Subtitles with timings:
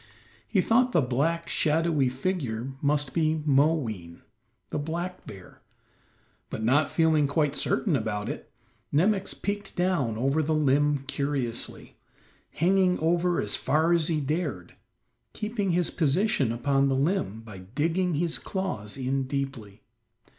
[0.47, 4.21] He thought the black, shadowy figure must be Moween,
[4.71, 5.61] the black bear,
[6.49, 8.51] but not feeling quite certain about it,
[8.91, 11.97] Nemox peeked down over the limb curiously,
[12.49, 14.73] hanging over as far as he dared,
[15.33, 19.83] keeping his position upon the limb by digging his claws in deeply.